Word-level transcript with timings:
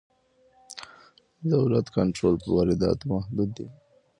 د 1.41 1.43
دولت 1.51 1.85
کنټرول 1.97 2.35
پر 2.41 2.49
وارداتو 2.55 3.05
محدود 3.13 3.49
دی. 3.57 3.67